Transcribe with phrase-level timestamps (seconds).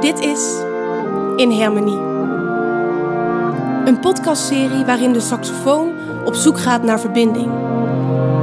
[0.00, 0.60] Dit is
[1.36, 1.96] In Harmony.
[3.84, 5.92] Een podcastserie waarin de saxofoon
[6.24, 7.46] op zoek gaat naar verbinding.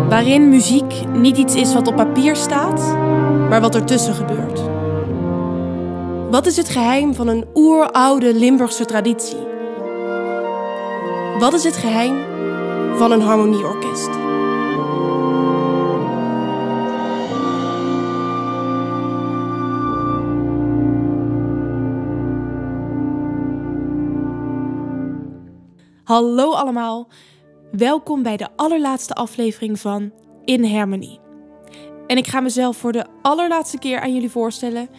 [0.10, 2.96] Waarin muziek niet iets is wat op papier staat,
[3.50, 4.62] maar wat ertussen gebeurt.
[6.30, 9.48] Wat is het geheim van een oeroude Limburgse traditie?
[11.40, 12.16] Wat is het geheim
[12.98, 14.25] van een harmonieorkest?
[26.06, 27.08] Hallo allemaal,
[27.72, 30.12] welkom bij de allerlaatste aflevering van
[30.44, 31.20] In Harmony.
[32.08, 34.90] En ik ga mezelf voor de allerlaatste keer aan jullie voorstellen.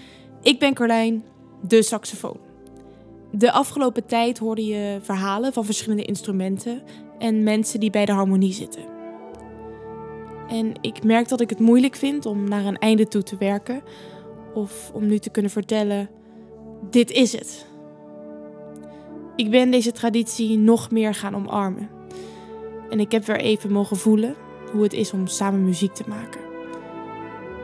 [0.42, 1.24] Ik ben Carlijn,
[1.62, 2.40] de saxofoon.
[3.32, 6.82] De afgelopen tijd hoorde je verhalen van verschillende instrumenten
[7.18, 8.84] en mensen die bij de harmonie zitten.
[10.48, 13.82] En ik merk dat ik het moeilijk vind om naar een einde toe te werken
[14.54, 16.10] of om nu te kunnen vertellen:
[16.90, 17.74] dit is het.
[19.36, 21.90] Ik ben deze traditie nog meer gaan omarmen.
[22.90, 24.34] En ik heb weer even mogen voelen
[24.72, 26.40] hoe het is om samen muziek te maken.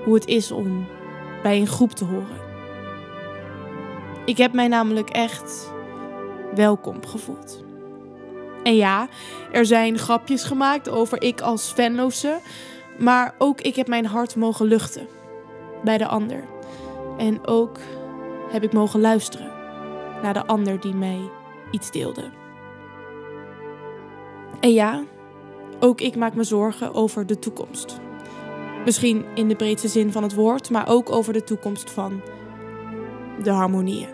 [0.05, 0.87] Hoe het is om
[1.42, 2.41] bij een groep te horen.
[4.25, 5.73] Ik heb mij namelijk echt
[6.55, 7.64] welkom gevoeld.
[8.62, 9.09] En ja,
[9.53, 12.41] er zijn grapjes gemaakt over ik als Venloze,
[12.98, 15.07] maar ook ik heb mijn hart mogen luchten
[15.84, 16.45] bij de ander.
[17.19, 17.79] En ook
[18.51, 19.53] heb ik mogen luisteren
[20.23, 21.20] naar de ander die mij
[21.92, 22.31] deelde.
[24.61, 25.03] En ja,
[25.81, 28.01] ook ik maak me zorgen over de toekomst.
[28.84, 32.20] Misschien in de breedste zin van het woord, maar ook over de toekomst van
[33.42, 34.09] de harmonieën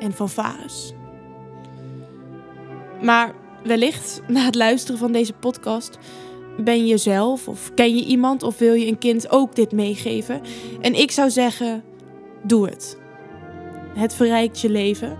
[0.00, 0.94] en van Varus.
[3.02, 5.98] Maar wellicht na het luisteren van deze podcast
[6.58, 10.40] ben je zelf of ken je iemand of wil je een kind ook dit meegeven?
[10.80, 11.84] En ik zou zeggen,
[12.42, 12.98] doe het.
[13.94, 15.18] Het verrijkt je leven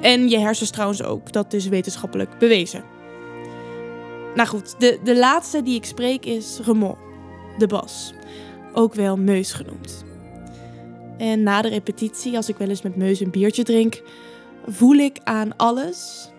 [0.00, 1.32] en je hersens trouwens ook.
[1.32, 2.84] Dat is wetenschappelijk bewezen.
[4.34, 6.96] Nou goed, de, de laatste die ik spreek is Remon,
[7.58, 8.12] de bas.
[8.72, 10.04] Ook wel Meus genoemd.
[11.18, 14.02] En na de repetitie, als ik wel eens met Meus een biertje drink,
[14.66, 16.30] voel ik aan alles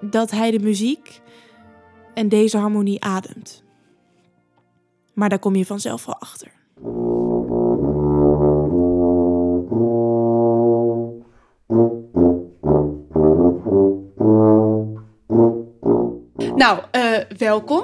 [0.00, 1.20] dat hij de muziek
[2.14, 3.62] en deze harmonie ademt.
[5.14, 6.52] Maar daar kom je vanzelf wel achter.
[16.60, 17.02] Nou, uh,
[17.38, 17.82] welkom.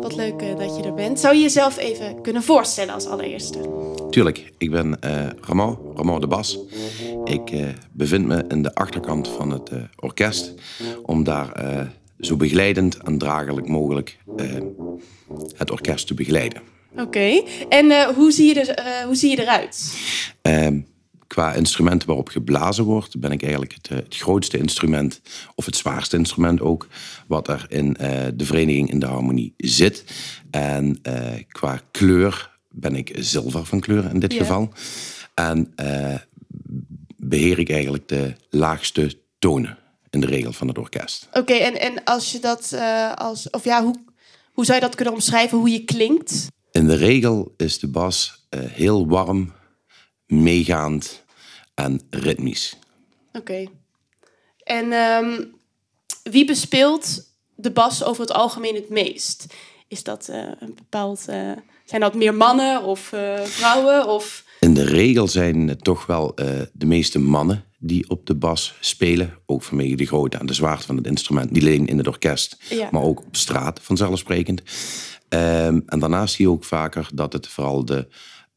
[0.00, 1.20] Wat leuk uh, dat je er bent.
[1.20, 3.58] Zou je jezelf even kunnen voorstellen als allereerste?
[4.10, 6.58] Tuurlijk, ik ben uh, Ramon, Ramon de Bas.
[7.24, 7.52] Ik
[7.92, 10.54] bevind me in de achterkant van het orkest
[11.02, 11.52] om daar
[12.20, 14.18] zo begeleidend en dragelijk mogelijk
[15.56, 16.62] het orkest te begeleiden.
[16.96, 19.94] Oké, en hoe, zie je er, hoe zie je eruit?
[21.30, 25.20] Qua instrumenten waarop geblazen wordt, ben ik eigenlijk het, het, grootste instrument,
[25.54, 26.86] of het zwaarste instrument ook,
[27.26, 30.04] wat er in uh, de vereniging in de harmonie zit.
[30.50, 31.14] En uh,
[31.48, 34.72] qua kleur ben ik zilver van kleur in dit geval.
[35.34, 36.14] En uh,
[37.16, 39.78] beheer ik eigenlijk de laagste tonen
[40.10, 41.28] in de regel van het orkest.
[41.32, 42.74] Oké, en, en als je dat
[43.14, 43.94] als, of ja, hoe,
[44.52, 46.46] hoe zou je dat kunnen omschrijven, hoe je klinkt?
[46.70, 49.52] In de regel is de bas heel warm,
[50.26, 51.19] meegaand
[51.84, 52.76] en ritmisch.
[53.32, 53.66] Oké.
[54.62, 55.54] En um,
[56.22, 59.46] wie bespeelt de bas over het algemeen het meest?
[59.88, 61.24] Is dat uh, een bepaald.
[61.28, 61.52] Uh,
[61.84, 64.08] zijn dat meer mannen of uh, vrouwen?
[64.08, 64.44] Of...
[64.60, 66.34] In de regel zijn het toch wel
[66.72, 69.38] de meeste mannen die op de bas spelen.
[69.46, 71.50] Ook vanwege de grootte en de zwaarte van het instrument.
[71.50, 72.88] Niet alleen in het orkest, ja.
[72.90, 74.62] maar ook op straat vanzelfsprekend.
[75.28, 78.08] Um, en daarnaast zie je ook vaker dat het vooral de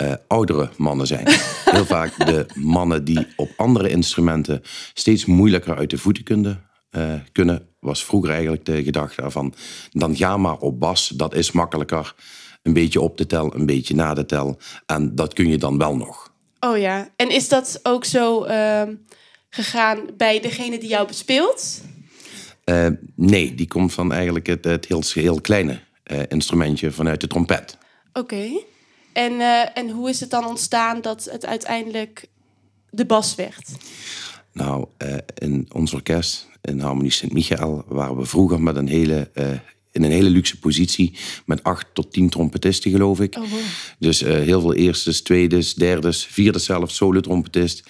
[0.02, 1.28] uh, oudere mannen zijn.
[1.66, 4.62] Heel vaak de mannen die op andere instrumenten
[4.94, 7.68] steeds moeilijker uit de voeten kunnen, uh, kunnen.
[7.80, 9.54] Was vroeger eigenlijk de gedachte ervan,
[9.92, 12.16] dan ga maar op bas, dat is makkelijker.
[12.62, 14.60] Een beetje op de tel, een beetje na de tel.
[14.86, 16.34] En dat kun je dan wel nog.
[16.60, 18.82] Oh ja, en is dat ook zo uh,
[19.50, 21.82] gegaan bij degene die jou bespeelt?
[22.66, 25.80] Uh, nee, die komt van eigenlijk het, het heel, heel kleine
[26.28, 27.78] instrumentje vanuit de trompet.
[28.14, 28.20] Oké.
[28.20, 28.66] Okay.
[29.14, 32.26] En, uh, en hoe is het dan ontstaan dat het uiteindelijk
[32.90, 33.70] de bas werd?
[34.52, 39.50] Nou, uh, in ons orkest, in Harmonie Sint-Michael, waren we vroeger met een hele, uh,
[39.92, 41.18] in een hele luxe positie.
[41.46, 43.36] Met acht tot tien trompetisten, geloof ik.
[43.36, 43.60] Oh, wow.
[44.00, 47.84] Dus heel veel eerstes, tweedes, derdes, vierdes zelfs, solo-trompetist.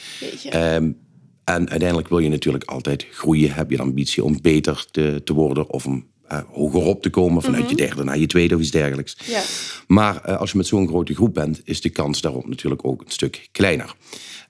[0.53, 1.01] Um,
[1.43, 3.53] en uiteindelijk wil je natuurlijk altijd groeien.
[3.53, 7.41] Heb je de ambitie om beter te, te worden of om uh, hogerop te komen
[7.41, 7.85] vanuit je mhm.
[7.85, 9.17] derde naar je tweede of iets dergelijks.
[9.25, 9.41] Ja.
[9.87, 13.11] Maar als je met zo'n grote groep bent, is de kans daarop natuurlijk ook een
[13.11, 13.95] stuk kleiner.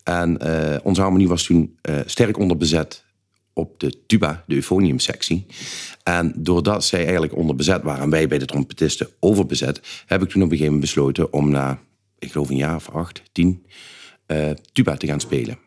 [0.03, 0.37] En
[0.83, 3.03] onze harmonie was toen sterk onderbezet
[3.53, 5.45] op de tuba, de euphonium-sectie.
[6.03, 10.41] En doordat zij eigenlijk onderbezet waren en wij bij de trompetisten overbezet, heb ik toen
[10.41, 11.79] op een gegeven moment besloten om na,
[12.19, 13.65] ik geloof een jaar of acht, tien,
[14.71, 15.57] tuba te gaan spelen.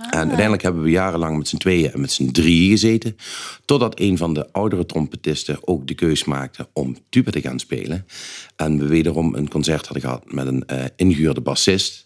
[0.00, 0.06] Ah.
[0.06, 3.16] En uiteindelijk hebben we jarenlang met z'n tweeën en met z'n drieën gezeten.
[3.64, 8.06] Totdat een van de oudere trompetisten ook de keus maakte om tuba te gaan spelen.
[8.56, 12.04] En we wederom een concert hadden gehad met een uh, ingehuurde bassist.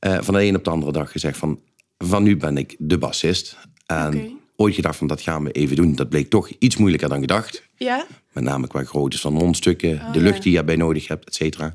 [0.00, 1.60] Uh, van de een op de andere dag gezegd van,
[1.98, 3.56] van nu ben ik de bassist.
[3.86, 5.94] En ooit gedacht van dat gaan we even doen.
[5.94, 7.62] Dat bleek toch iets moeilijker dan gedacht.
[7.76, 8.06] Ja?
[8.32, 11.34] Met name qua grootte van mondstukken, oh, de lucht die je erbij nodig hebt, et
[11.34, 11.74] cetera.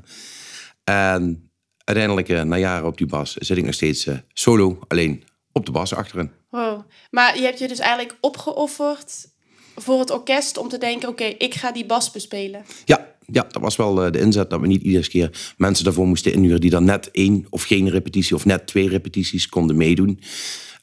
[0.84, 1.50] En
[1.84, 5.66] uiteindelijk, uh, na jaren op die bas, zit ik nog steeds uh, solo, alleen op
[5.66, 6.30] de bas achterin.
[6.50, 6.82] Wow.
[7.10, 9.28] Maar je hebt je dus eigenlijk opgeofferd
[9.74, 12.64] voor het orkest om te denken, oké, ik ga die bas bespelen.
[12.84, 16.06] Ja, ja, dat was wel eh, de inzet dat we niet iedere keer mensen daarvoor
[16.06, 20.20] moesten inhuren die dan net één of geen repetitie of net twee repetities konden meedoen.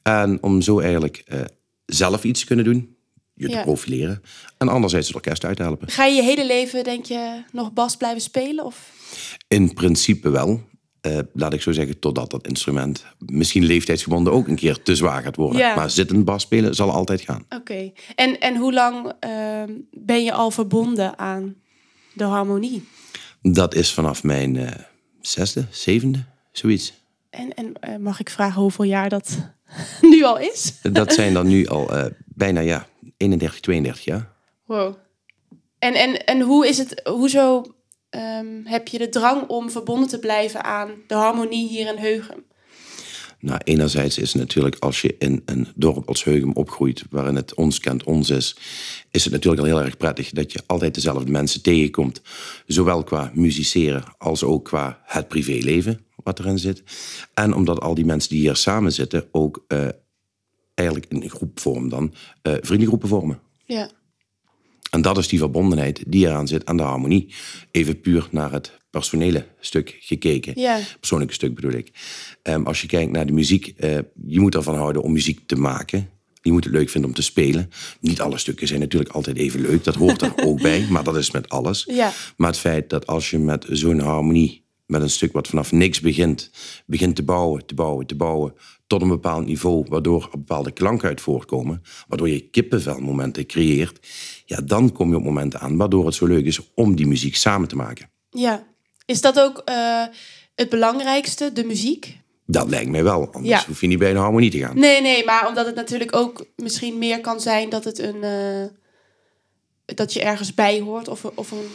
[0.04, 1.24] En om zo eigenlijk
[1.86, 2.95] zelf iets kunnen doen,
[3.33, 4.22] je te profileren.
[4.57, 5.89] En anderzijds het orkest uit te helpen.
[5.89, 8.65] Ga je je hele leven, denk je, nog bas blijven spelen?
[8.65, 8.92] Of?
[9.48, 10.62] In principe wel.
[11.01, 15.22] Uh, laat ik zo zeggen, totdat dat instrument misschien leeftijdsgebonden ook een keer te zwaar
[15.22, 15.60] gaat worden.
[15.60, 15.75] Ja.
[15.75, 17.46] Maar zittend bas spelen zal altijd gaan.
[17.50, 17.92] Oké.
[18.16, 21.56] En, en hoe lang uh, ben je al verbonden aan
[22.13, 22.88] de harmonie?
[23.42, 24.69] Dat is vanaf mijn uh,
[25.22, 26.94] zesde, zevende, zoiets.
[27.30, 29.38] En, en eh, mag ik vragen hoeveel jaar dat
[30.12, 30.74] nu al is?
[30.81, 31.92] Dat zijn dan nu al
[32.25, 32.88] bijna ja,
[33.18, 34.31] 31, 32 jaar.
[34.66, 34.96] Wow.
[35.80, 37.66] En, en, en hoe is het, hoezo
[38.10, 42.44] um, heb je de drang om verbonden te blijven aan de harmonie hier in Heugem?
[43.42, 47.54] Nou, enerzijds is het natuurlijk als je in een dorp als Heugem opgroeit, waarin het
[47.54, 48.56] ons kent ons is,
[49.12, 52.22] is het natuurlijk al heel erg prettig dat je altijd dezelfde mensen tegenkomt.
[52.66, 56.84] Zowel qua musiceren als ook qua het privéleven wat erin zit.
[57.34, 59.88] En omdat al die mensen die hier samen zitten ook uh,
[60.74, 62.14] eigenlijk een groep vormen dan,
[62.44, 63.40] uh, vriendengroepen vormen.
[63.66, 63.90] Ja.
[64.89, 67.33] En dat is die verbondenheid die eraan zit aan de harmonie.
[67.71, 70.53] Even puur naar het personele stuk gekeken.
[71.00, 71.91] Persoonlijke stuk bedoel ik.
[72.44, 73.97] Um, als je kijkt naar de muziek, uh,
[74.27, 76.09] je moet ervan houden om muziek te maken.
[76.41, 77.69] Je moet het leuk vinden om te spelen.
[78.00, 79.83] Niet alle stukken zijn natuurlijk altijd even leuk.
[79.83, 81.83] Dat hoort er ook bij, maar dat is met alles.
[81.88, 82.12] Ja.
[82.38, 84.59] Maar het feit dat als je met zo'n harmonie
[84.89, 86.51] met een stuk wat vanaf niks begint,
[86.86, 88.53] begint te bouwen, te bouwen, te bouwen,
[88.88, 94.07] tot een bepaald niveau, waardoor er bepaalde klanken uit voortkomen, waardoor je kippenvelmomenten creëert,
[94.45, 97.36] ja, dan kom je op momenten aan waardoor het zo leuk is om die muziek
[97.36, 98.09] samen te maken.
[98.30, 98.68] Ja,
[99.06, 100.06] is dat ook uh,
[100.56, 102.18] het belangrijkste, de muziek?
[102.45, 103.63] Dat lijkt mij wel, anders ja.
[103.68, 104.80] hoef je niet bij een harmonie te gaan.
[104.80, 108.24] Nee, nee, maar omdat het natuurlijk ook misschien meer kan zijn dat het een...
[108.24, 108.65] Uh,
[109.86, 111.68] dat je ergens bij hoort of, of een,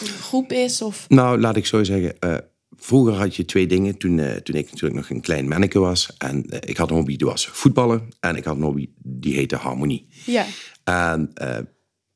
[0.00, 0.82] een groep is?
[0.82, 1.04] Of...
[1.08, 2.16] Nou, laat ik zo zeggen.
[2.24, 2.36] Uh,
[2.80, 3.96] Vroeger had je twee dingen.
[3.96, 6.14] Toen, uh, toen ik natuurlijk nog een klein manneke was.
[6.18, 8.08] En uh, ik had een hobby, die was voetballen.
[8.20, 10.06] En ik had een hobby, die heette harmonie.
[10.24, 10.46] Ja.
[10.84, 11.56] En uh,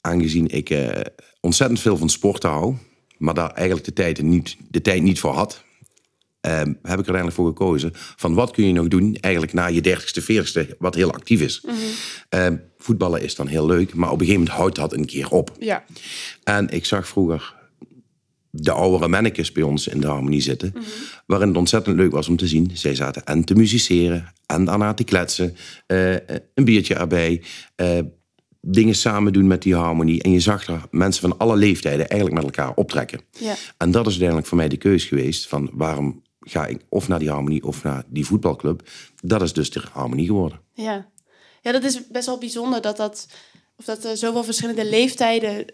[0.01, 0.77] aangezien ik
[1.41, 2.75] ontzettend veel van sporten hou.
[3.19, 5.65] Maar daar eigenlijk de tijd niet, de tijd niet voor had.
[6.41, 7.91] heb ik er uiteindelijk voor gekozen.
[7.95, 10.77] Van wat kun je nog doen eigenlijk na je dertigste, veertigste.
[10.79, 11.65] Wat heel actief is.
[11.67, 13.95] Mm voetballen is dan heel leuk.
[13.95, 15.57] Maar op een gegeven moment houdt dat een keer op.
[15.59, 15.85] Ja.
[16.43, 17.55] En ik zag vroeger
[18.57, 20.73] de oudere mannetjes bij ons in de harmonie zitten.
[20.75, 20.83] Mm
[21.27, 22.71] Waarin het ontzettend leuk was om te zien.
[22.75, 25.57] Zij zaten en te musiceren en daarna te kletsen.
[25.87, 26.13] Uh,
[26.55, 27.43] een biertje erbij.
[27.77, 27.99] Uh,
[28.61, 30.23] dingen samen doen met die harmonie.
[30.23, 33.21] En je zag er mensen van alle leeftijden eigenlijk met elkaar optrekken.
[33.31, 33.55] Ja.
[33.77, 35.49] En dat is uiteindelijk voor mij de keus geweest.
[35.49, 38.89] Van waarom ga ik of naar die harmonie of naar die voetbalclub.
[39.23, 40.61] Dat is dus de harmonie geworden.
[40.73, 41.09] Ja,
[41.61, 43.29] ja dat is best wel bijzonder dat dat...
[43.77, 45.65] Of dat er zoveel verschillende leeftijden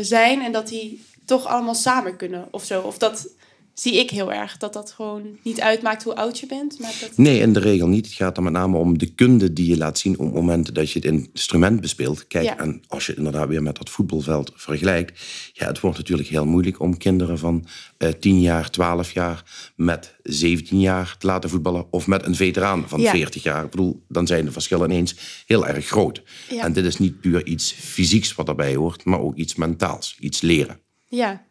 [0.00, 2.80] zijn en dat die toch allemaal samen kunnen of zo.
[2.80, 3.28] Of dat
[3.74, 4.56] zie ik heel erg.
[4.56, 6.78] Dat dat gewoon niet uitmaakt hoe oud je bent.
[6.78, 7.16] Maar dat...
[7.16, 8.06] Nee, in de regel niet.
[8.06, 10.90] Het gaat er met name om de kunde die je laat zien op momenten dat
[10.90, 12.26] je het instrument bespeelt.
[12.26, 15.20] Kijk, en als je het inderdaad weer met dat voetbalveld vergelijkt.
[15.52, 17.64] Ja, het wordt natuurlijk heel moeilijk om kinderen van
[17.98, 21.86] uh, eh, 10 jaar, 12 jaar met 17 jaar te laten voetballen.
[21.90, 23.64] Of met een veteraan van 40 jaar.
[23.64, 25.16] Ik bedoel, dan zijn de verschillen ineens
[25.46, 26.22] heel erg groot.
[26.60, 30.40] En dit is niet puur iets fysieks wat daarbij hoort, maar ook iets mentaals, iets
[30.40, 30.83] leren.
[31.14, 31.44] Ja.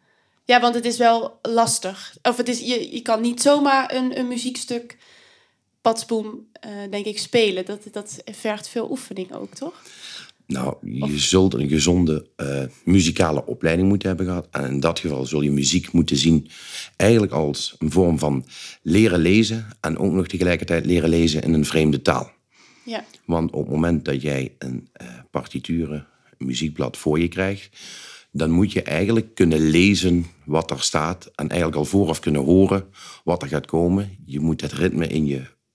[0.44, 2.16] ja, want het is wel lastig.
[2.22, 4.96] Of het is, je, je kan niet zomaar een, een muziekstuk
[5.80, 7.64] padsboom, uh, denk ik, spelen.
[7.64, 9.82] Dat, dat vergt veel oefening ook, toch?
[10.46, 14.48] Nou, je zult een gezonde uh, muzikale opleiding moeten hebben gehad.
[14.50, 16.48] En in dat geval zul je muziek moeten zien
[16.96, 18.44] eigenlijk als een vorm van
[18.82, 19.66] leren lezen.
[19.80, 22.30] En ook nog tegelijkertijd leren lezen in een vreemde taal.
[22.84, 23.04] Ja.
[23.24, 27.78] Want op het moment dat jij een uh, partituur, een muziekblad voor je krijgt
[28.36, 32.84] dan moet je eigenlijk kunnen lezen wat er staat en eigenlijk al vooraf kunnen horen
[33.24, 34.16] wat er gaat komen.
[34.26, 35.26] Je moet het ritme in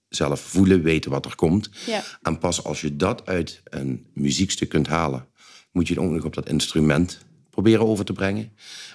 [0.09, 1.69] jezelf voelen, weten wat er komt.
[1.85, 2.03] Ja.
[2.21, 5.27] En pas als je dat uit een muziekstuk kunt halen,
[5.71, 8.51] moet je het ook nog op dat instrument proberen over te brengen.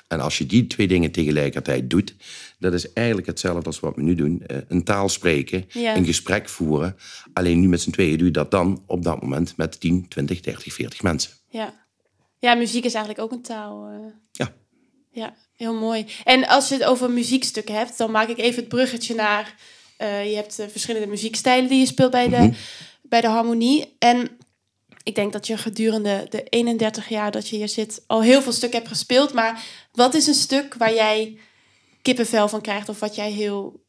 [0.08, 2.14] En als je die twee dingen tegelijkertijd doet,
[2.58, 4.42] dat is eigenlijk hetzelfde als wat we nu doen.
[4.46, 5.96] Eh, Een taal spreken, Ja.
[5.96, 6.96] een gesprek voeren.
[7.32, 10.40] Alleen nu met z'n tweeën doe je dat dan op dat moment met 10, 20,
[10.40, 11.30] 30, 40 mensen.
[11.48, 11.83] Ja.
[12.38, 13.86] Ja, muziek is eigenlijk ook een taal.
[13.86, 14.12] eh.
[14.32, 14.52] Ja.
[15.10, 16.06] Ja, heel mooi.
[16.24, 19.54] En als je het over muziekstukken hebt, dan maak ik even het bruggetje naar...
[19.96, 22.50] eh, je hebt eh, verschillende muziekstijlen die je speelt bij de,
[23.02, 23.94] bij de harmonie.
[23.98, 24.28] En
[25.02, 28.04] ik denk dat je gedurende de 31 jaar dat je hier zit...
[28.06, 29.32] al heel veel stukken hebt gespeeld.
[29.32, 31.38] Maar wat is een stuk waar jij
[32.02, 32.88] kippenvel van krijgt...
[32.88, 33.82] of wat jij heel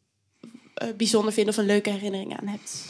[0.97, 2.83] bijzonder vindt of een leuke herinnering aan hebt?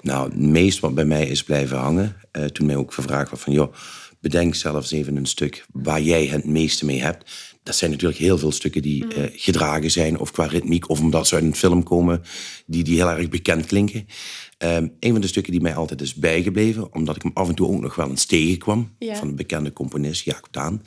[0.00, 2.20] Nou, het meest wat bij mij is blijven hangen,
[2.52, 3.74] toen mij ook gevraagd werd van, joh,
[4.20, 7.30] bedenk zelfs even een stuk waar jij het meeste mee hebt.
[7.62, 11.26] Dat zijn natuurlijk heel veel stukken die eh, gedragen zijn, of qua ritmiek, of omdat
[11.26, 12.22] ze uit een film komen,
[12.66, 14.06] die, die heel erg bekend klinken.
[14.58, 17.54] Ehm, een van de stukken die mij altijd is bijgebleven, omdat ik hem af en
[17.54, 19.16] toe ook nog wel eens tegenkwam, Ja.
[19.16, 20.82] van de bekende componist Jacob Daan,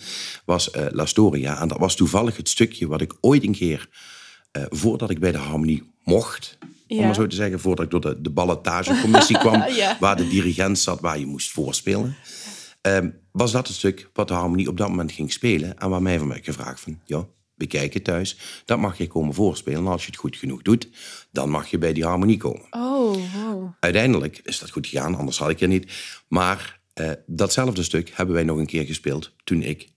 [0.46, 1.62] was eh, La Storia.
[1.62, 3.90] En dat was toevallig het stukje wat ik ooit een keer,
[4.52, 8.02] eh, voordat ik bij de harmonie mocht, om maar zo te zeggen, voordat ik door
[8.02, 9.98] de, de ballotagecommissie kwam, Ja.
[10.00, 12.16] waar de dirigent zat, waar je moest voorspelen,
[12.92, 15.78] ehm, was dat het stuk wat de harmonie op dat moment ging spelen.
[15.78, 19.34] En waar mij van werd gevraagd van, ja, bekijk het thuis, dat mag je komen
[19.34, 19.80] voorspelen.
[19.80, 20.90] En als je het goed genoeg doet,
[21.32, 22.66] dan mag je bij die harmonie komen.
[22.70, 23.74] Oh, wow.
[23.80, 25.92] Uiteindelijk is dat goed gegaan, anders had ik het niet.
[26.28, 29.92] Maar eh, datzelfde stuk hebben wij nog een keer gespeeld toen ik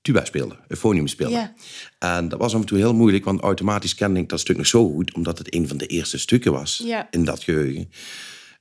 [0.00, 1.52] tuba speelde, euphonium speelde.
[1.98, 4.66] En dat was af en toe heel moeilijk, want automatisch kende ik dat stuk nog
[4.66, 7.90] zo goed, omdat het een van de eerste stukken was in dat geheugen,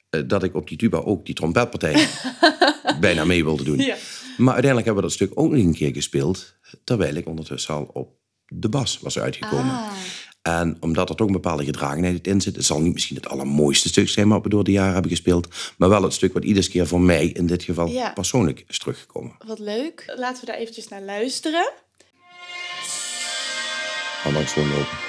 [0.10, 2.08] eh, dat ik op die tuba ook die trompetpartij
[3.00, 3.78] bijna mee wilde doen.
[3.78, 3.96] Ja.
[4.38, 7.90] Maar uiteindelijk hebben we dat stuk ook nog een keer gespeeld, terwijl ik ondertussen al
[7.94, 8.16] op
[8.48, 9.76] de bas was uitgekomen.
[9.76, 9.92] Ah.
[10.42, 13.88] En omdat er toch een bepaalde gedragenheid in zit, het zal niet misschien het allermooiste
[13.88, 16.68] stuk zijn wat we door de jaren hebben gespeeld, maar wel het stuk wat iedere
[16.70, 18.12] keer voor mij in dit geval Ja.
[18.14, 19.36] persoonlijk is teruggekomen.
[19.46, 20.14] Wat leuk.
[20.18, 21.72] Laten we daar eventjes naar luisteren.
[24.22, 25.07] Ga langs gewoon lopen.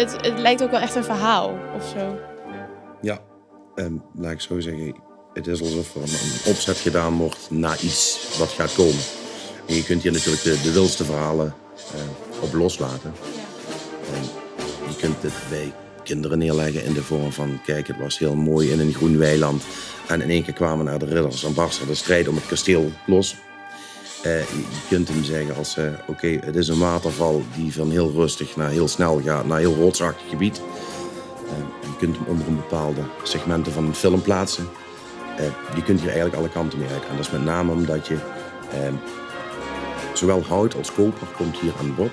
[0.00, 2.18] Het, het lijkt ook wel echt een verhaal of zo.
[3.00, 3.18] Ja,
[3.74, 4.94] ehm, laat ik zo zeggen.
[5.32, 9.02] Het is alsof er een, opzet gedaan wordt naar iets wat gaat komen.
[9.66, 11.54] En je kunt hier natuurlijk de, de wildste verhalen
[11.94, 13.12] eh, op loslaten.
[14.14, 14.22] En
[14.88, 17.60] je kunt het bij kinderen neerleggen in de vorm van...
[17.64, 19.62] kijk, het was heel mooi in een groen weiland.
[20.08, 22.90] En in één keer kwamen naar de ridders en barstte de strijd om het kasteel
[23.06, 23.36] los.
[24.22, 25.76] Eh, je, kunt hem zeggen als...
[25.76, 29.46] eh, oké, het is een waterval die van heel rustig naar heel snel gaat...
[29.46, 30.60] naar heel rotsachtig gebied.
[31.46, 34.68] Eh, je kunt hem onder een bepaalde segmenten van een film plaatsen.
[35.74, 37.02] Je kunt hier eigenlijk alle kanten mee uit.
[37.08, 38.14] En dat is met name omdat je
[38.70, 38.92] eh,
[40.14, 42.10] zowel hout als koper komt hier aan bod.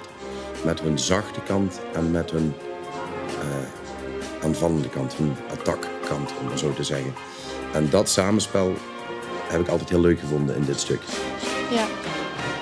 [0.65, 2.53] Met hun zachte kant en met hun
[4.43, 7.13] aanvallende kant, hun attakkant, om maar zo te zeggen.
[7.73, 8.73] En dat samenspel
[9.47, 11.01] heb ik altijd heel leuk gevonden in dit stuk.
[11.71, 11.87] Ja.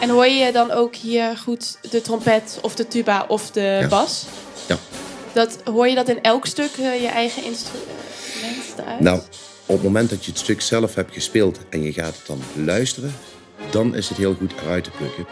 [0.02, 3.88] En hoor je dan ook hier goed de trompet of de tuba of de Ja.
[3.88, 4.26] bas?
[4.68, 4.78] Ja.
[5.34, 9.00] Dat, hoor je dat in elk stuk, eh, je eigen instrument eruit?
[9.00, 9.20] Nou,
[9.66, 12.42] op het moment dat je het stuk zelf hebt gespeeld en je gaat het dan
[12.66, 13.16] luisteren,
[13.72, 15.26] dan is het heel goed eruit te plukken.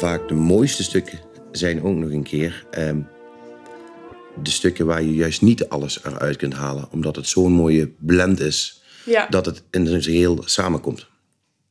[0.00, 1.18] Vaak de mooiste stukken
[1.52, 3.00] zijn ook nog een keer ehm,
[4.42, 8.40] de stukken waar je juist niet alles eruit kunt halen, omdat het zo'n mooie blend
[8.40, 11.06] is Ja, dat het in zijn geheel samenkomt.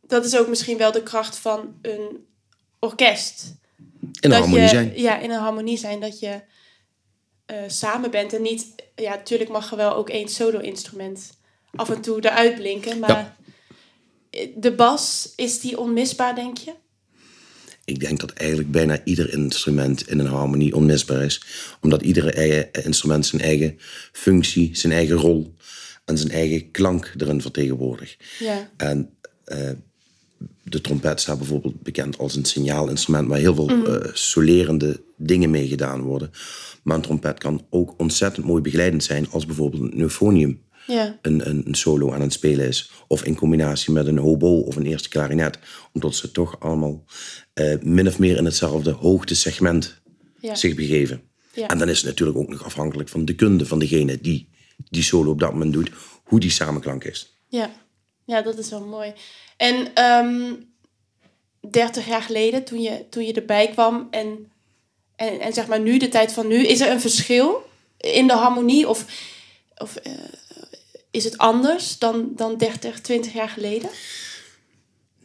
[0.07, 2.25] dat is ook misschien wel de kracht van een
[2.79, 3.55] orkest.
[4.01, 4.91] In een dat harmonie je, zijn.
[4.95, 5.99] Ja, in een harmonie zijn.
[5.99, 6.41] Dat je
[7.45, 8.75] eh, samen bent en niet...
[8.95, 11.37] Ja, natuurlijk mag er wel ook één solo-instrument
[11.75, 12.99] af en toe eruit blinken.
[12.99, 13.35] Maar
[14.29, 14.45] Ja.
[14.55, 16.73] de bas, is die onmisbaar, denk je?
[17.89, 21.41] Ik denk dat eigenlijk bijna ieder instrument in een harmonie onmisbaar is.
[21.81, 23.77] Omdat iedere eigen instrument zijn eigen
[24.11, 25.55] functie, zijn eigen rol
[26.05, 28.17] en zijn eigen klank erin vertegenwoordigt.
[28.39, 28.69] Ja.
[28.77, 29.09] En
[29.45, 29.69] uh,
[30.63, 34.01] de trompet staat bijvoorbeeld bekend als een signaalinstrument waar heel veel mm.
[34.13, 36.31] solerende dingen mee gedaan worden.
[36.83, 41.19] Maar een trompet kan ook ontzettend mooi begeleidend zijn als bijvoorbeeld een euphonium ja.
[41.21, 42.91] een, een, solo aan het spelen is.
[43.07, 45.59] Of in combinatie met een hobo of een eerste klarinet.
[45.93, 47.03] Omdat ze toch allemaal
[47.53, 50.01] uh, min of meer in hetzelfde hoogtesegment
[50.39, 50.55] ja.
[50.55, 51.21] zich begeven.
[51.53, 51.67] Ja.
[51.67, 54.49] En dan is het natuurlijk ook nog afhankelijk van de kunde van degene die
[54.89, 55.91] die solo op dat moment doet,
[56.23, 57.33] hoe die samenklank is.
[57.47, 57.71] Ja,
[58.25, 59.13] ja dat is wel mooi.
[59.57, 60.53] En um, ehm,
[61.71, 64.51] 30 jaar geleden, toen je, toen je erbij kwam en,
[65.15, 67.61] en, en zeg maar nu, de tijd van nu, is er een verschil
[67.97, 68.87] in de harmonie?
[68.87, 69.05] Of,
[69.77, 70.13] of uh,
[71.11, 73.89] is het anders dan, dan 30, 20 jaar geleden?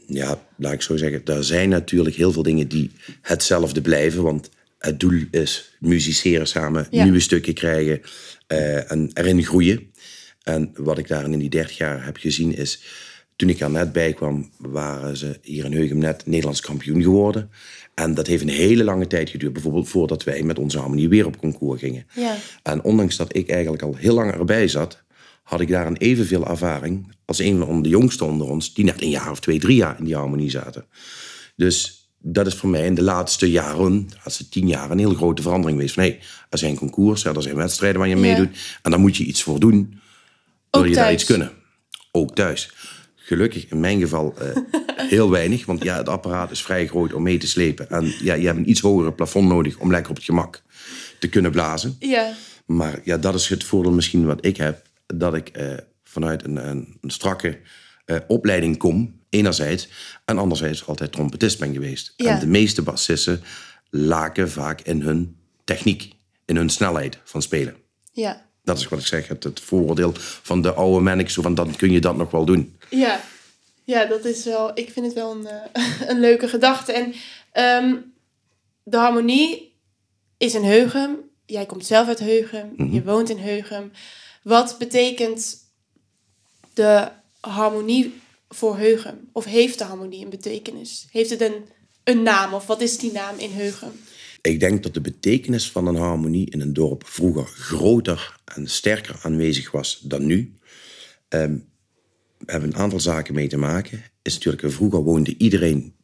[0.06, 1.24] Ja, laat ik zo zeggen.
[1.24, 2.90] Er zijn natuurlijk heel veel dingen die
[3.22, 4.22] hetzelfde blijven.
[4.22, 8.00] Want het doel is musiceren samen, nieuwe stukken krijgen
[8.48, 9.92] uh, en erin groeien.
[10.42, 12.82] En wat ik daar in die 30 jaar heb gezien is...
[13.36, 17.50] Toen ik er net bij kwam, waren ze hier in Heugem net Nederlands kampioen geworden.
[17.94, 19.52] En dat heeft een hele lange tijd geduurd.
[19.52, 22.06] Bijvoorbeeld voordat wij met onze harmonie weer op concours gingen.
[22.14, 22.36] Ja.
[22.62, 25.03] En ondanks dat ik eigenlijk al heel lang erbij zat
[25.44, 29.02] had ik daar een evenveel ervaring als een van de jongsten onder ons, die net
[29.02, 30.84] een jaar of twee, drie jaar in die harmonie zaten.
[31.56, 35.14] Dus dat is voor mij in de laatste jaren, de laatste tien jaar, een heel
[35.14, 35.96] grote verandering geweest.
[35.96, 38.56] nee, er zijn concours, er zijn wedstrijden waar je meedoet.
[38.82, 40.00] En daar moet je iets voor doen.
[40.70, 41.52] Wil je daar iets kunnen.
[42.10, 42.72] Ook thuis.
[43.14, 44.56] Gelukkig in mijn geval uh,
[45.10, 45.66] heel weinig.
[45.66, 47.90] Want ja, het apparaat is vrij groot om mee te slepen.
[47.90, 50.62] En ja, je hebt een iets hogere plafond nodig om lekker op het gemak
[51.18, 51.96] te kunnen blazen.
[51.98, 52.32] Ja.
[52.66, 56.68] Maar ja, dat is het voordeel misschien wat ik heb dat ik uh, vanuit een,
[56.68, 57.58] een, een strakke
[58.06, 59.88] uh, opleiding kom, enerzijds.
[60.24, 62.12] En anderzijds altijd trompetist ben geweest.
[62.16, 62.30] Ja.
[62.30, 63.42] En de meeste bassisten
[63.90, 66.12] laken vaak in hun techniek,
[66.44, 67.76] in hun snelheid van spelen.
[68.12, 68.46] Ja.
[68.62, 71.28] Dat is wat ik zeg, het, het vooroordeel van de oude man.
[71.28, 72.76] Zo van, dan kun je dat nog wel doen.
[72.90, 73.20] Ja,
[73.84, 75.46] ja dat is wel, ik vind het wel een,
[75.76, 76.92] uh, een leuke gedachte.
[76.92, 77.14] En
[77.84, 78.12] um,
[78.82, 79.76] de harmonie
[80.36, 81.16] is een Heugem.
[81.46, 82.94] Jij komt zelf uit Heugem, mm -hmm.
[82.94, 83.92] je woont in Heugem.
[84.44, 85.56] Wat betekent
[86.74, 87.08] de
[87.40, 88.14] harmonie
[88.48, 89.28] voor Heugem?
[89.32, 91.06] Of heeft de harmonie een betekenis?
[91.10, 91.64] Heeft het een,
[92.04, 93.92] een naam of wat is die naam in Heugem?
[94.40, 99.18] Ik denk dat de betekenis van een harmonie in een dorp vroeger groter en sterker
[99.22, 100.54] aanwezig was dan nu.
[101.28, 101.68] Um,
[102.38, 104.02] we hebben een aantal zaken mee te maken.
[104.22, 105.94] Is natuurlijk, vroeger woonde iedereen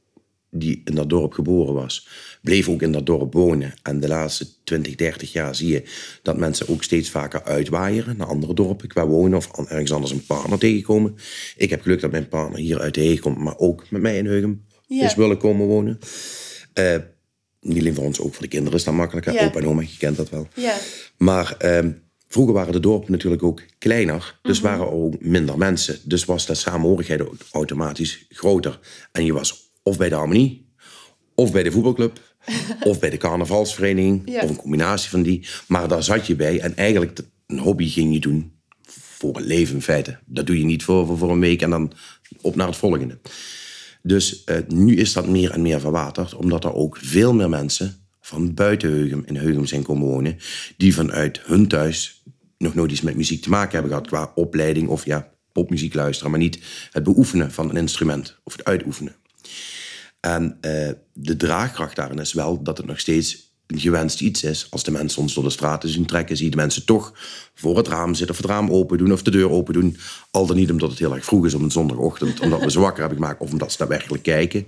[0.50, 2.08] die in dat dorp geboren was,
[2.42, 3.74] bleef ook in dat dorp wonen.
[3.82, 5.82] En de laatste 20, 30 jaar zie je
[6.22, 10.26] dat mensen ook steeds vaker uitwaaieren naar andere dorpen qua wonen of ergens anders een
[10.26, 11.16] partner tegenkomen.
[11.56, 14.16] Ik heb geluk dat mijn partner hier uit de Heeg komt, maar ook met mij
[14.16, 15.98] in Heugem is willen komen wonen.
[16.74, 16.96] Uh,
[17.60, 19.32] niet alleen voor ons, ook voor de kinderen is dat makkelijker.
[19.32, 19.44] Ja.
[19.44, 20.48] Opa en oma, je kent dat wel.
[20.54, 20.76] Ja.
[21.16, 21.90] Maar uh,
[22.28, 24.68] vroeger waren de dorpen natuurlijk ook kleiner, dus mhm.
[24.68, 25.98] waren er ook minder mensen.
[26.04, 28.78] Dus was de samenhorigheid ook automatisch groter.
[29.12, 30.68] En je was of bij de harmonie,
[31.34, 32.20] of bij de voetbalclub,
[32.84, 35.46] of bij de carnavalsvereniging, of een combinatie van die.
[35.68, 38.52] Maar daar zat je bij en eigenlijk een hobby ging je doen
[39.20, 40.18] voor een leven in feite.
[40.26, 41.92] Dat doe je niet voor, voor, een week en dan
[42.40, 43.18] op naar het volgende.
[44.02, 48.00] Dus uh, nu is dat meer en meer verwaterd, omdat er ook veel meer mensen
[48.20, 50.36] van buiten Heugem in Heugem zijn komen wonen,
[50.76, 52.22] die vanuit hun thuis
[52.58, 56.30] nog nooit iets met muziek te maken hebben gehad qua opleiding of ja, popmuziek luisteren,
[56.30, 56.58] maar niet
[56.90, 59.14] het beoefenen van een instrument of het uitoefenen.
[60.20, 64.66] En uh, de draagkracht daarin is wel dat het nog steeds een gewenst iets is.
[64.70, 67.12] Als de mensen ons door de straten zien trekken, zie je de mensen toch
[67.54, 69.96] voor het raam zitten of het raam open doen of de deur open doen.
[70.30, 72.80] Al dan niet omdat het heel erg vroeg is op een zondagochtend, omdat we ze
[72.80, 74.66] wakker hebben gemaakt of omdat ze daadwerkelijk kijken.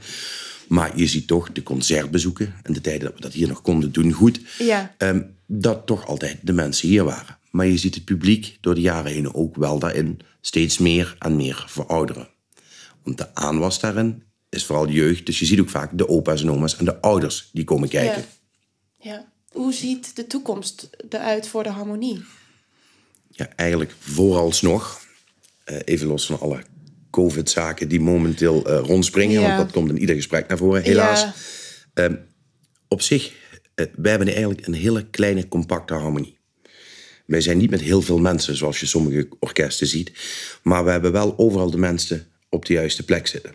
[0.69, 3.93] Maar je ziet toch de concertbezoeken en de tijden dat we dat hier nog konden
[3.93, 4.41] doen goed.
[4.59, 4.95] Ja.
[4.99, 7.39] Um, dat toch altijd de mensen hier waren.
[7.51, 11.37] Maar je ziet het publiek door de jaren heen ook wel daarin steeds meer en
[11.37, 12.29] meer verouderen.
[13.03, 15.27] Want de aanwas daarin is vooral jeugd.
[15.27, 18.25] Dus je ziet ook vaak de opa's en oma's en de ouders die komen kijken.
[18.99, 19.13] Ja.
[19.13, 19.33] ja.
[19.53, 22.25] Hoe ziet de toekomst eruit voor de harmonie?
[23.29, 25.01] Ja, eigenlijk vooralsnog,
[25.67, 26.63] uh, even los van alle
[27.11, 31.27] COVID-zaken die momenteel uh, rondspringen, want dat komt in ieder gesprek naar voren, helaas.
[31.95, 32.07] Uh,
[32.89, 33.33] op zich,
[33.75, 36.39] uh, wij hebben eigenlijk een hele kleine, compacte harmonie.
[37.27, 40.13] Wij zijn niet met heel veel mensen, zoals je sommige orkesten ziet,
[40.63, 43.55] maar we hebben wel overal de mensen op de juiste plek zitten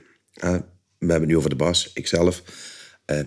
[1.00, 2.44] we hebben het nu over de bas, ikzelf.
[3.12, 3.20] Uh,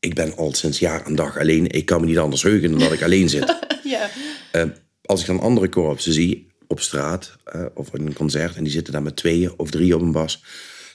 [0.00, 1.70] ik ben al sinds jaar en dag alleen.
[1.70, 3.58] Ik kan me niet anders heugen dan dat ik alleen zit.
[3.84, 4.10] ja.
[4.52, 4.62] Uh,
[5.02, 8.56] als ik dan andere korpsen zie op straat uh, of in een concert...
[8.56, 10.44] en die zitten daar met tweeën of drie op een bas...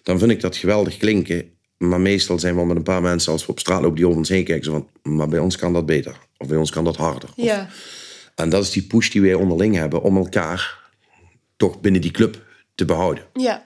[0.03, 1.51] dan vind ik dat geweldig klinken.
[1.77, 4.05] Maar meestal zijn we al met een paar mensen, als we op straat lopen, die
[4.05, 4.65] over ons heen kijken.
[4.65, 6.17] Zo van, maar bij ons kan dat beter.
[6.37, 7.29] Of bij ons kan dat harder.
[7.35, 7.69] Ja.
[8.35, 10.81] en dat is die push die wij onderling hebben om elkaar
[11.57, 12.41] toch binnen die club
[12.75, 13.23] te behouden.
[13.33, 13.65] Ja.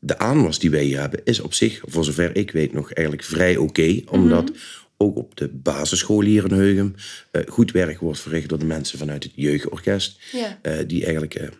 [0.00, 3.26] De aanwas die wij hier hebben is op zich, voor zover ik weet, nog eigenlijk
[3.26, 4.00] vrij oké.
[4.06, 4.52] omdat
[4.96, 6.94] ook op de basisschool hier in Heugem
[7.30, 10.20] eh, goed werk wordt verricht door de mensen vanuit het jeugdorkest.
[10.32, 10.58] Ja.
[10.62, 11.50] Eh, die eigenlijk,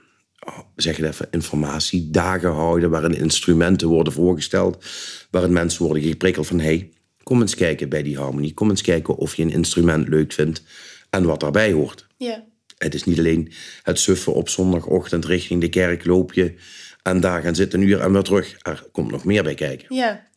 [0.47, 4.85] oh, zeg het even, informatiedagen houden waarin instrumenten worden voorgesteld.
[5.31, 6.91] Waarin mensen worden geprikkeld van, hey,
[7.23, 8.55] kom eens kijken bij die harmonie.
[8.55, 10.63] Kom eens kijken of je een instrument leuk vindt
[11.11, 12.07] en wat daarbij hoort.
[12.17, 12.45] Ja.
[12.79, 16.55] Het is niet alleen het suffen op zondagochtend richting de kerk loop je
[17.03, 18.57] en daar gaan zitten een uur en weer terug.
[18.63, 19.97] Er komt nog meer bij kijken.
[19.97, 20.29] Ja.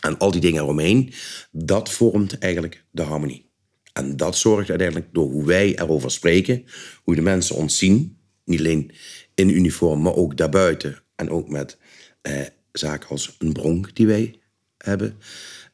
[0.00, 1.12] En al die dingen eromheen,
[1.50, 3.48] dat vormt eigenlijk de harmonie.
[3.92, 6.64] En dat zorgt uiteindelijk door hoe wij erover spreken,
[7.02, 8.90] hoe de mensen ons zien, niet alleen
[9.34, 11.02] in uniform, maar ook daarbuiten.
[11.16, 11.78] En ook met
[12.22, 12.40] eh,
[12.72, 14.40] zaken als een bronk die wij
[14.78, 15.18] hebben,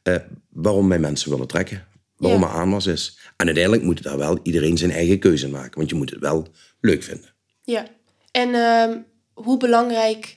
[0.03, 0.15] eh,
[0.49, 2.47] waarom wij mensen willen trekken, waarom Ja.
[2.47, 3.19] er aanwas is.
[3.37, 6.47] En uiteindelijk moet daar wel iedereen zijn eigen keuze maken, want je moet het wel
[6.81, 7.33] leuk vinden.
[7.63, 7.87] Ja.
[8.31, 8.97] En ehm,
[9.33, 10.36] hoe belangrijk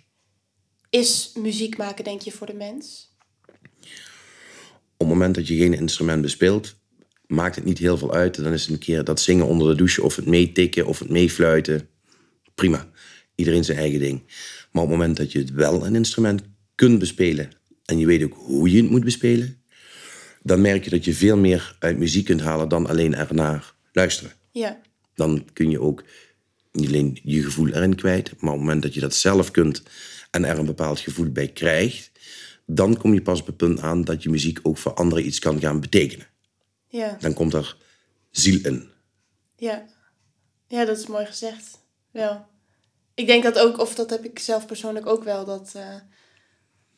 [0.91, 3.11] is muziek maken, denk je, voor de mens?
[5.01, 6.77] op het moment dat je geen instrument bespeelt,
[7.27, 8.43] maakt het niet heel veel uit.
[8.43, 11.09] Dan is het een keer dat zingen onder de douche of het meetikken of het
[11.09, 11.89] meefluiten.
[12.55, 12.89] Prima.
[13.35, 14.23] Iedereen zijn eigen ding.
[14.73, 16.43] Maar op het moment dat je het wel een instrument
[16.75, 17.51] kunt bespelen
[17.85, 19.63] en je weet ook hoe je het moet bespelen,
[20.43, 24.33] dan merk je dat je veel meer uit muziek kunt halen dan alleen ernaar luisteren.
[24.53, 24.81] Ja.
[25.15, 26.05] Dan kun je ook
[26.73, 29.83] niet alleen je gevoel erin kwijt, maar op het moment dat je dat zelf kunt
[30.31, 32.11] en er een bepaald gevoel bij krijgt,
[32.67, 35.39] dan kom je pas op het punt aan dat je muziek ook voor anderen iets
[35.39, 36.27] kan gaan betekenen.
[36.89, 37.17] Ja.
[37.21, 37.77] Dan komt er
[38.31, 38.91] ziel in.
[39.57, 39.87] Ja.
[40.67, 41.79] Ja, dat is mooi gezegd.
[42.11, 42.47] Wel.
[43.15, 45.95] Ik denk dat ook, of dat heb ik zelf persoonlijk ook wel, dat eh,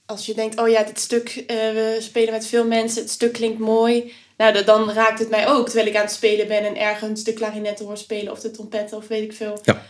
[0.06, 3.32] als je denkt, oh ja, dit stuk, eh, we spelen met veel mensen, het stuk
[3.32, 4.12] klinkt mooi.
[4.36, 7.32] Nou, dan raakt het mij ook, terwijl ik aan het spelen ben en ergens de
[7.32, 9.58] klarinetten hoor spelen of de trompetten of weet ik veel.
[9.62, 9.82] Ja.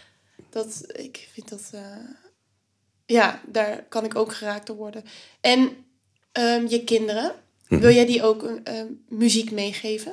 [0.50, 1.96] Dat, ik vind dat, eh,
[3.06, 5.04] ja, daar kan ik ook geraakt door worden.
[5.40, 5.70] En
[6.32, 7.32] ehm, je kinderen,
[7.68, 10.12] wil jij die ook eh, muziek meegeven?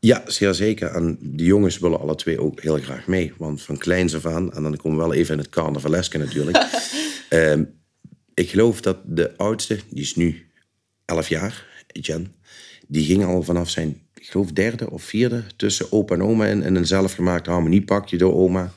[0.00, 0.90] Ja, zeer zeker.
[0.90, 3.32] En de jongens willen alle twee ook heel graag mee.
[3.38, 6.64] Want van kleins af aan, en dan komen we wel even in het carnavaleske natuurlijk.
[7.28, 7.64] Ehm,
[8.34, 10.46] ik geloof dat de oudste, die is nu
[11.04, 12.34] 11 jaar, Jen,
[12.86, 16.62] die ging al vanaf zijn, ik geloof derde of vierde, tussen opa en oma in,
[16.62, 18.72] in een zelfgemaakt harmoniepakje door oma.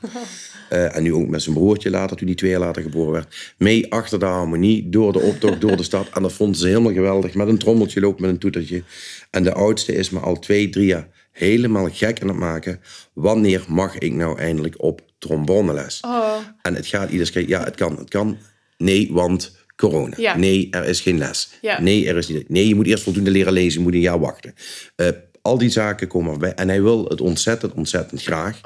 [0.70, 3.54] Eh, en nu ook met zijn broertje later, toen hij twee jaar later geboren werd.
[3.58, 6.08] Mee achter de harmonie, door de optocht, door de stad.
[6.14, 7.34] En dat vonden ze helemaal geweldig.
[7.34, 8.82] Met een trommeltje lopen, met een toetertje.
[9.30, 12.80] En de oudste is me al twee, drie jaar helemaal gek aan het maken.
[13.12, 16.00] Wanneer mag ik nou eindelijk op tromboneles?
[16.00, 18.38] Oh, En het gaat iedere keer, ja, het kan, het kan.
[18.76, 20.14] Nee, want corona.
[20.16, 20.36] Ja.
[20.36, 21.50] Nee, er is geen les.
[21.60, 21.80] Ja.
[21.80, 22.48] Nee, er is niet.
[22.48, 24.54] Nee, je moet eerst voldoende leren lezen, je moet een jaar wachten.
[24.96, 25.08] Eh,
[25.42, 26.54] al die zaken komen erbij.
[26.54, 28.60] En hij wil het ontzettend, ontzettend graag.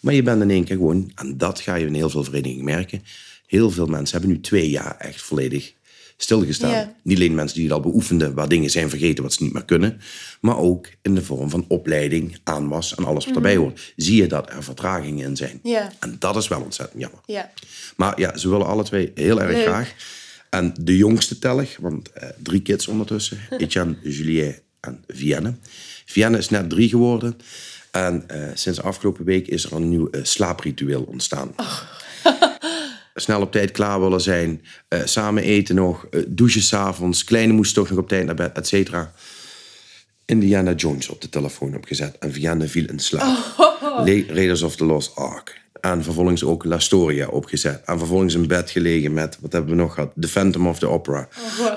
[0.00, 2.64] Maar je bent in één keer gewoon, en dat ga je in heel veel verenigingen
[2.64, 3.02] merken.
[3.46, 5.72] Heel veel mensen hebben nu twee jaar echt volledig
[6.16, 6.94] stilgestaan.
[7.02, 9.64] Niet alleen mensen die het al beoefenden, waar dingen zijn vergeten wat ze niet meer
[9.64, 10.00] kunnen.
[10.40, 13.92] Maar ook in de vorm van opleiding, aanwas en alles wat erbij hoort.
[13.96, 15.60] Zie je dat er vertragingen in zijn.
[15.62, 15.74] Mhm.
[15.98, 17.20] En dat is wel ontzettend jammer.
[17.26, 17.50] Ja.
[17.96, 19.62] Maar ja, ze willen alle twee heel erg Leuk.
[19.62, 19.94] graag.
[20.50, 23.38] En de jongste tellig, want eh, drie kids ondertussen.
[23.58, 25.54] Etienne, Julien en Vienne.
[26.04, 27.36] Vienne is net drie geworden.
[27.90, 31.54] En eh, sinds afgelopen week is er een nieuw eh, slaapritueel ontstaan.
[33.14, 34.62] Snel op tijd klaar willen zijn.
[34.88, 36.06] eh, samen eten nog.
[36.28, 37.24] douchen s'avonds.
[37.24, 39.12] Kleine moest toch nog op tijd naar bed, et cetera.
[40.24, 42.18] Indiana Jones op de telefoon opgezet.
[42.18, 43.38] En Vienne viel in slaap.
[44.04, 45.58] Le- Raiders of the Lost Ark.
[45.80, 47.82] En vervolgens ook La Storia opgezet.
[47.84, 50.12] En vervolgens in bed gelegen met, wat hebben we nog gehad?
[50.20, 51.28] The Phantom of the Opera.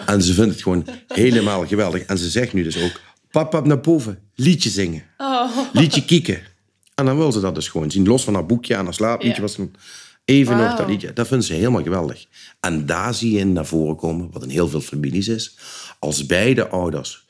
[0.05, 2.01] En ze vindt het gewoon helemaal geweldig.
[2.03, 2.99] En ze zegt nu dus ook,
[3.33, 5.03] papa naar boven, liedje zingen.
[5.73, 6.41] Liedje kieken.
[6.95, 8.07] En dan wil ze dat dus gewoon zien.
[8.07, 9.41] Los van haar boekje en haar slaapliedje Ja.
[9.41, 9.71] was dan
[10.25, 11.13] even nog dat liedje.
[11.13, 12.25] Dat vindt ze helemaal geweldig.
[12.59, 15.57] En daar zie je in naar voren komen, wat in heel veel families is.
[15.99, 17.25] Als beide ouders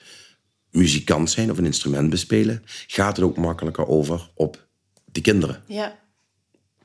[0.71, 4.65] muzikant zijn of een instrument bespelen, gaat het ook makkelijker over op
[5.05, 5.63] de kinderen.
[5.67, 5.99] Ja.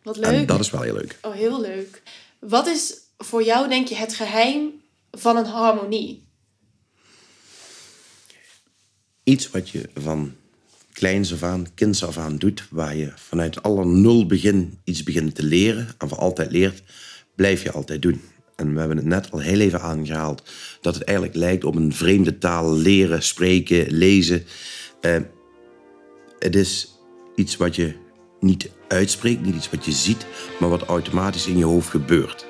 [0.02, 0.48] Wat En leuk.
[0.48, 1.18] dat is wel heel leuk.
[1.22, 2.02] Oh, heel leuk.
[2.40, 4.70] Wat is voor jou, denk je, het geheim
[5.10, 6.26] van een harmonie?
[9.28, 10.34] Iets wat je van
[10.92, 15.02] kleins af aan, kinds af aan doet, waar je vanuit het aller nul begin iets
[15.02, 16.82] begint te leren en voor altijd leert,
[17.34, 18.20] blijf je altijd doen.
[18.56, 20.42] En we hebben het net al heel even aangehaald,
[20.80, 24.44] dat het eigenlijk lijkt op een vreemde taal leren, spreken, lezen.
[25.00, 25.20] Eh,
[26.38, 26.98] het is
[27.34, 27.94] iets wat je
[28.40, 30.26] niet uitspreekt, niet iets wat je ziet,
[30.60, 32.46] maar wat automatisch in je hoofd gebeurt.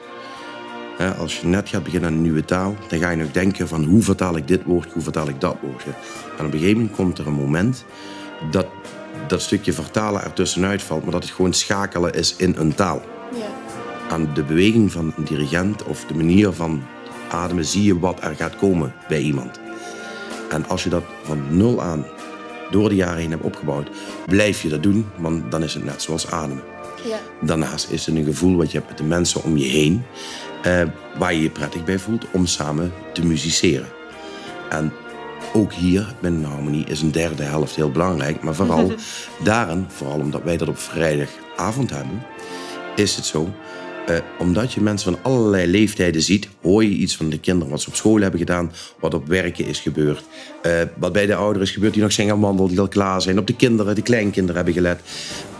[1.19, 3.85] Als je net gaat beginnen aan een nieuwe taal, dan ga je nog denken van
[3.85, 5.91] hoe vertaal ik dit woord, hoe vertaal ik dat woordje.
[6.39, 7.85] En op een gegeven moment komt er een moment
[8.51, 8.67] dat
[9.27, 13.03] dat stukje vertalen er tussenuit valt, maar dat het gewoon schakelen is in een taal.
[13.35, 13.47] Ja.
[14.11, 16.83] Aan de beweging van een dirigent of de manier van
[17.31, 19.61] ademen zie je wat er gaat komen bij iemand.
[20.51, 22.07] En als je dat van nul aan
[22.71, 23.91] door de jaren heen hebt opgebouwd,
[24.27, 26.63] blijf je dat doen, want dan is het net zoals ademen.
[27.05, 27.19] Ja.
[27.41, 30.05] Daarnaast is het een gevoel wat je hebt met de mensen om je heen,
[30.63, 30.83] eh,
[31.19, 33.89] waar je je prettig bij voelt om samen te musiceren.
[34.71, 34.93] En
[35.55, 38.93] ook hier binnen harmonie is een derde helft heel belangrijk, maar vooral
[39.45, 42.23] daarin, vooral omdat wij dat op vrijdagavond hebben,
[42.97, 43.49] is het zo
[44.09, 47.81] uh, omdat je mensen van allerlei leeftijden ziet, hoor je iets van de kinderen wat
[47.81, 50.25] ze op school hebben gedaan, wat op werken is gebeurd,
[50.67, 53.23] uh, wat bij de ouderen is gebeurd die nog zijn gaan wandelen, die al klaar
[53.23, 55.01] zijn, op de kinderen, de kleinkinderen hebben gelet.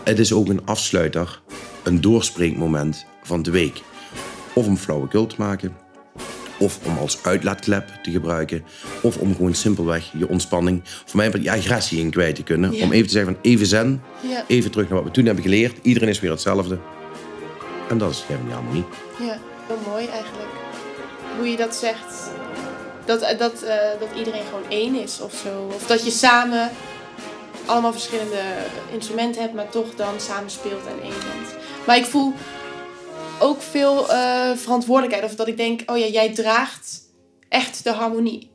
[0.03, 1.41] Het is ook een afsluiter,
[1.83, 3.81] een doorspreekmoment van de week.
[4.59, 5.75] Of om flauwekul te maken,
[6.57, 8.65] of om als uitlaatklep te gebruiken,
[9.01, 12.69] of om gewoon simpelweg je ontspanning, voor mij je agressie in kwijt te kunnen.
[12.73, 14.03] Om even te zeggen van even zen,
[14.47, 15.77] even terug naar wat we toen hebben geleerd.
[15.81, 16.79] Iedereen is weer hetzelfde.
[17.89, 18.85] En dat is helemaal harmonie.
[19.19, 20.49] Ja, heel mooi eigenlijk.
[21.37, 22.29] Hoe je dat zegt.
[23.05, 23.69] Dat, eh, dat, uh,
[23.99, 25.71] dat iedereen gewoon één is of zo.
[25.75, 26.69] Of dat je samen
[27.65, 28.41] allemaal verschillende
[28.91, 31.55] instrumenten hebt, maar toch dan samen speelt en één bent.
[31.85, 32.33] Maar ik voel
[33.41, 35.31] ook veel uh, verantwoordelijkheid.
[35.31, 37.01] Of dat ik denk, oh ja, jij draagt
[37.49, 38.51] echt de harmonie.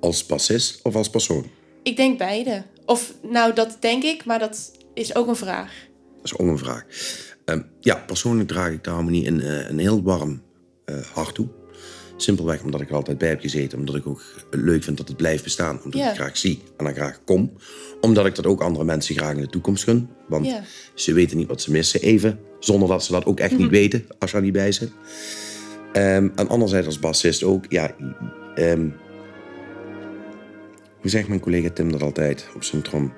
[0.00, 1.50] Als bassist of als persoon?
[1.82, 2.64] Ik denk beide.
[2.84, 5.72] Of nou, dat denk ik, maar dat is ook een vraag.
[6.16, 6.84] Dat is ook een vraag.
[7.44, 10.42] Ehm, ja, persoonlijk draag ik de harmonie in uh, een heel warm
[10.86, 11.48] uh, hart toe.
[12.16, 13.78] Simpelweg omdat ik er altijd bij heb gezeten.
[13.78, 15.80] Omdat ik ook leuk vind dat het blijft bestaan.
[15.84, 17.52] Omdat ik graag zie en dan graag kom.
[18.00, 20.08] Omdat ik dat ook andere mensen graag in de toekomst gun.
[20.28, 20.54] Want
[20.94, 22.38] ze weten niet wat ze missen even.
[22.58, 23.70] Zonder dat ze dat ook echt niet mhm.
[23.70, 24.90] weten als je er niet bij zit.
[25.92, 27.64] Um, en anderzijds als bassist ook.
[27.68, 27.94] Ja,
[28.58, 28.94] um,
[31.00, 33.12] hoe zegt mijn collega Tim dat altijd op zijn trom?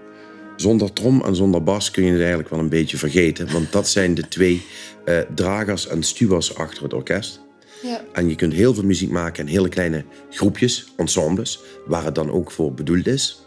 [0.56, 3.52] Zonder trom en zonder bas kun je het eigenlijk wel een beetje vergeten.
[3.52, 4.62] Want dat zijn de twee
[5.04, 7.46] uh, dragers en stuwers achter het orkest.
[7.82, 8.04] Ja.
[8.12, 12.30] En je kunt heel veel muziek maken in hele kleine groepjes, ensembles, waar het dan
[12.30, 13.42] ook voor bedoeld is.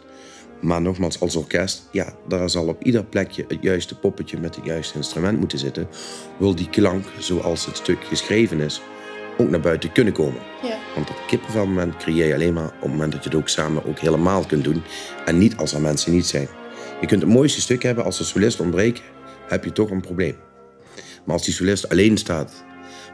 [0.60, 4.64] Maar nogmaals, als orkest, ja, daar zal op ieder plekje het juiste poppetje met het
[4.64, 5.88] juiste instrument moeten zitten.
[6.38, 8.80] Wil die klank, zoals het stuk geschreven is,
[9.38, 10.40] ook naar buiten kunnen komen.
[10.62, 10.78] Ja.
[10.94, 13.84] Want dat kippenvelmoment creëer je alleen maar op het moment dat je het ook samen
[13.84, 14.82] ook helemaal kunt doen.
[15.24, 16.48] En niet als er mensen niet zijn.
[17.00, 19.04] Je kunt het mooiste stuk hebben als de solist ontbreken,
[19.48, 20.36] heb je toch een probleem.
[21.24, 22.64] Maar als die solist alleen staat,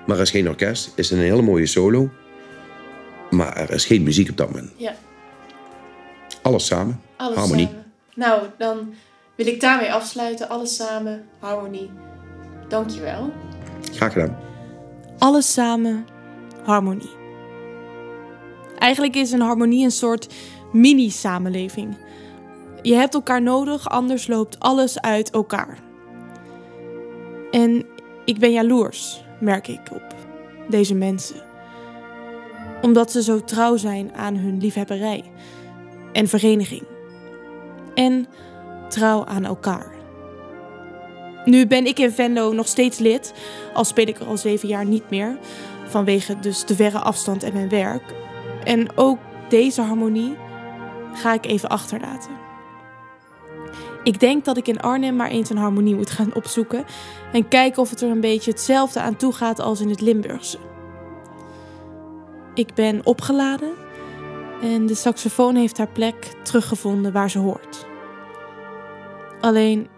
[0.09, 2.11] maar er is geen orkest, is het een hele mooie solo,
[3.31, 4.71] maar er is geen muziek op dat moment.
[4.77, 4.95] Ja.
[6.43, 7.67] Alles samen, Alles harmonie.
[7.67, 7.93] Samen.
[8.15, 8.95] Nou, dan
[9.35, 10.49] wil ik daarmee afsluiten.
[10.49, 11.91] Alles samen, harmonie.
[12.69, 13.33] Dankjewel.
[13.93, 14.39] Graag gedaan.
[15.19, 16.07] Alles samen,
[16.65, 17.11] harmonie.
[18.79, 20.35] Eigenlijk is een harmonie een soort
[20.73, 21.97] mini-samenleving.
[22.83, 25.79] Je hebt elkaar nodig, anders loopt alles uit elkaar.
[27.51, 27.87] En
[28.25, 30.15] ik ben jaloers, merk ik op
[30.69, 31.43] deze mensen.
[32.83, 35.25] Omdat ze zo trouw zijn aan hun liefhebberij
[36.13, 36.83] en vereniging.
[37.95, 38.27] En
[38.89, 39.97] trouw aan elkaar.
[41.45, 43.33] Nu ben ik in Venlo nog steeds lid,
[43.75, 45.39] al speel ik er al zeven jaar niet meer,
[45.87, 48.15] vanwege dus de verre afstand en mijn werk.
[48.65, 50.37] En ook deze harmonie
[51.15, 52.48] ga ik even achterlaten.
[54.09, 56.85] Ik denk dat ik in Arnhem maar eens een harmonie moet gaan opzoeken
[57.33, 60.59] en kijken of het er een beetje hetzelfde aan toe gaat als in het Limburgse.
[62.55, 63.73] Ik ben opgeladen
[64.63, 67.87] en de saxofoon heeft haar plek teruggevonden waar ze hoort.
[69.41, 69.89] Alleen,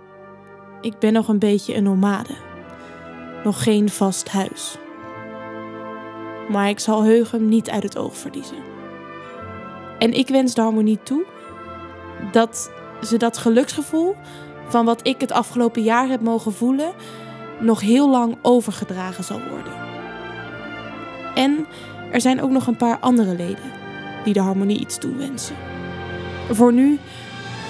[0.80, 2.34] ik ben nog een beetje een nomade.
[3.44, 4.78] Nog geen vast huis.
[6.48, 8.58] Maar ik zal Heugem niet uit het oog verliezen.
[9.98, 11.24] En ik wens de harmonie toe
[12.32, 12.70] dat
[13.02, 14.16] ze dat geluksgevoel
[14.68, 16.92] van wat ik het afgelopen jaar heb mogen voelen,
[17.60, 19.72] nog heel lang overgedragen zal worden.
[21.34, 21.66] En
[22.12, 23.72] er zijn ook nog een paar andere leden
[24.24, 25.56] die de harmonie iets toewensen.
[26.50, 26.98] Voor nu,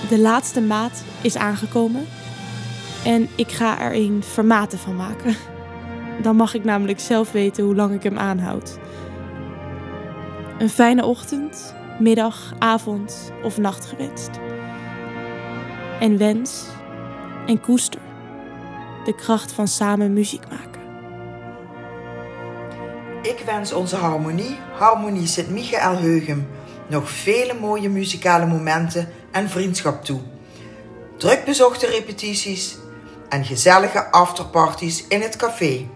[0.09, 2.07] de laatste maat is aangekomen
[3.05, 5.37] en ik ga er een vermaten van maken.
[6.23, 8.79] Dan mag ik namelijk zelf weten hoe lang ik hem aanhoud.
[10.59, 14.31] Een fijne ochtend, middag, avond of nacht gewenst
[16.01, 16.65] en wens
[17.47, 18.01] en koester
[19.05, 20.81] de kracht van samen muziek maken.
[23.23, 26.49] Ik wens onze harmonie, Harmonie Sint-Michael Heugem,
[26.89, 30.21] nog vele mooie muzikale momenten en vriendschap toe.
[31.17, 32.79] Druk bezochte repetities
[33.29, 35.89] en gezellige afterparties in het café.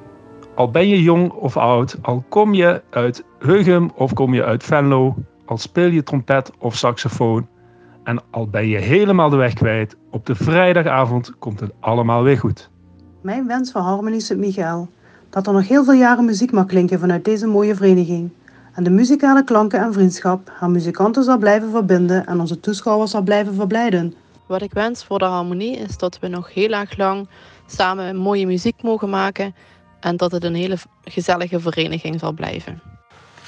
[0.55, 4.65] Al ben je jong of oud, al kom je uit Heugem of kom je uit
[4.65, 5.15] Venlo,
[5.45, 7.49] al speel je trompet of saxofoon
[8.05, 12.39] en al ben je helemaal de weg kwijt, op de vrijdagavond komt het allemaal weer
[12.39, 12.71] goed.
[13.21, 14.89] Mijn wens voor Harmonie Sint-Michael,
[15.31, 18.31] dat er nog heel veel jaren muziek mag klinken vanuit deze mooie vereniging.
[18.75, 23.23] En de muzikale klanken en vriendschap haar muzikanten zal blijven verbinden en onze toeschouwers zal
[23.23, 24.15] blijven verblijden.
[24.47, 27.29] Wat ik wens voor de harmonie is dat we nog heel erg lang
[27.67, 29.55] samen mooie muziek mogen maken
[30.01, 32.83] en dat het een hele gezellige vereniging zal blijven.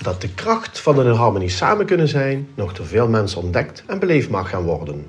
[0.03, 3.99] Dat de kracht van een harmonie samen kunnen zijn nog door veel mensen ontdekt en
[3.99, 5.07] beleefd mag gaan worden.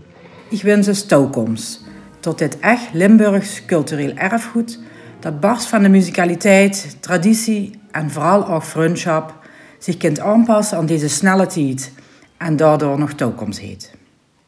[0.49, 1.81] Ik wens een toekomst
[2.19, 4.79] tot dit echt Limburgs cultureel erfgoed
[5.19, 9.33] dat barst van de muzikaliteit, traditie en vooral ook vriendschap
[9.79, 11.91] zich kunt aanpassen aan deze snelle tijd
[12.37, 13.91] en daardoor nog toekomst heeft.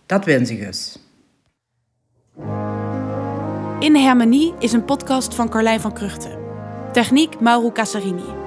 [0.05, 0.97] Dat wens ik dus.
[3.79, 6.37] In Harmonie is een podcast van Carlijn van Kruchten.
[6.91, 8.38] Techniek Mauro Casarini.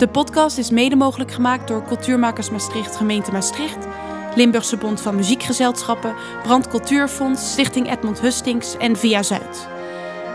[0.00, 3.86] De podcast is mede mogelijk gemaakt door Cultuurmakers Maastricht, gemeente Maastricht,
[4.34, 9.68] Limburgse Bond van Muziekgezelschappen, Brand Cultuurfonds, Stichting Edmond Hustings en Via Zuid.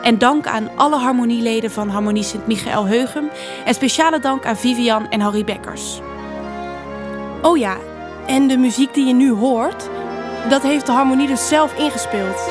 [0.01, 3.29] En dank aan alle harmonieleden van Harmonie Sint-Michael Heugem
[3.65, 5.99] en speciale dank aan Vivian en Harry Bekkers.
[7.41, 7.77] Oh ja,
[8.27, 9.89] en de muziek die je nu hoort,
[10.49, 12.49] dat heeft de harmonie dus zelf ingespeeld.